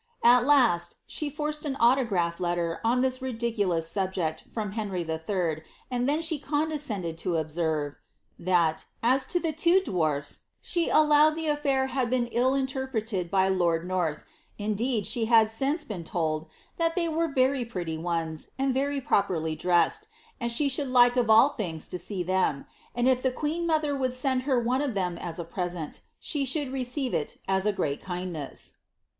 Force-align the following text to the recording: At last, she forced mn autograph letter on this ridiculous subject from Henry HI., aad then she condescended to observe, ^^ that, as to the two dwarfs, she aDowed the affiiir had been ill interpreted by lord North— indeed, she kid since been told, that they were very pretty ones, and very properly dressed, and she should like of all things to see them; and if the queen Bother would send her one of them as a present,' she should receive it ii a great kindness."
At 0.23 0.47
last, 0.47 0.95
she 1.05 1.29
forced 1.29 1.63
mn 1.63 1.77
autograph 1.79 2.39
letter 2.39 2.79
on 2.83 3.01
this 3.01 3.21
ridiculous 3.21 3.87
subject 3.87 4.45
from 4.51 4.71
Henry 4.71 5.03
HI., 5.03 5.61
aad 5.91 6.07
then 6.07 6.23
she 6.23 6.39
condescended 6.39 7.19
to 7.19 7.37
observe, 7.37 7.93
^^ 7.93 7.95
that, 8.43 8.85
as 9.03 9.27
to 9.27 9.39
the 9.39 9.53
two 9.53 9.79
dwarfs, 9.83 10.39
she 10.59 10.89
aDowed 10.89 11.35
the 11.35 11.45
affiiir 11.45 11.89
had 11.89 12.09
been 12.09 12.25
ill 12.31 12.55
interpreted 12.55 13.29
by 13.29 13.47
lord 13.47 13.87
North— 13.87 14.25
indeed, 14.57 15.05
she 15.05 15.27
kid 15.27 15.51
since 15.51 15.83
been 15.83 16.03
told, 16.03 16.47
that 16.77 16.95
they 16.95 17.07
were 17.07 17.27
very 17.27 17.63
pretty 17.63 17.99
ones, 17.99 18.49
and 18.57 18.73
very 18.73 18.99
properly 18.99 19.55
dressed, 19.55 20.07
and 20.39 20.51
she 20.51 20.67
should 20.67 20.87
like 20.87 21.15
of 21.15 21.29
all 21.29 21.49
things 21.49 21.87
to 21.89 21.99
see 21.99 22.23
them; 22.23 22.65
and 22.95 23.07
if 23.07 23.21
the 23.21 23.29
queen 23.29 23.67
Bother 23.67 23.95
would 23.95 24.15
send 24.15 24.41
her 24.49 24.59
one 24.59 24.81
of 24.81 24.95
them 24.95 25.19
as 25.19 25.37
a 25.37 25.43
present,' 25.45 26.01
she 26.19 26.43
should 26.43 26.73
receive 26.73 27.13
it 27.13 27.37
ii 27.47 27.55
a 27.57 27.71
great 27.71 28.01
kindness." 28.01 28.73